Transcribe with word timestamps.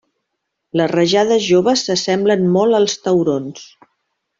Les 0.81 0.89
rajades 0.93 1.43
joves 1.49 1.85
s'assemblen 1.91 2.51
molt 2.59 2.83
als 2.83 2.99
taurons. 3.07 3.73